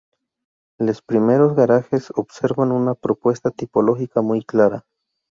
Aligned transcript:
Les 0.79 0.99
primeros 1.03 1.53
garajes 1.55 2.11
observan 2.15 2.71
una 2.71 2.95
propuesta 2.95 3.51
tipológica 3.51 4.23
muy 4.23 4.43
clara. 4.43 4.83